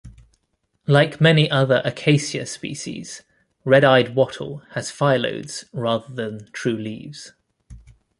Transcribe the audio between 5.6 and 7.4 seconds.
rather than true leaves.